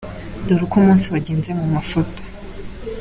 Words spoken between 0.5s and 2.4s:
uko umunsi wagenze mu mafoto:.